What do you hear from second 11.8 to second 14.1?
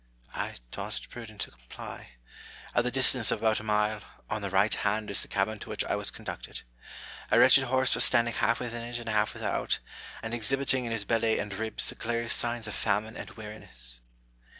the clearest signs of famine and weariness.